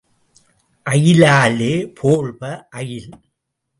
[0.85, 2.41] அயிலாலே போழ்ப
[2.79, 3.11] அயில்.